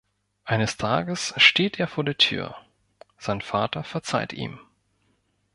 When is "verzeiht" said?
3.83-4.33